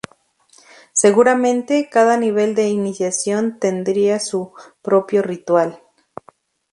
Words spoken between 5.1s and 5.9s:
ritual.